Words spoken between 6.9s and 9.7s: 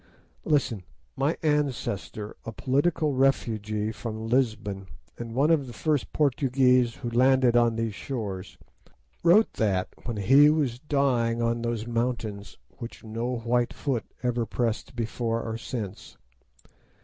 who landed on these shores, wrote